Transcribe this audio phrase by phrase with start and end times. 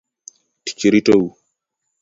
[0.65, 1.23] Tich ritou.